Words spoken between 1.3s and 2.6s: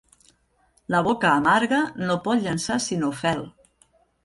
amarga no pot